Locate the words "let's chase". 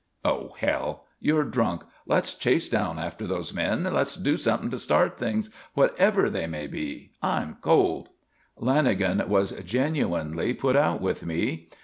2.07-2.67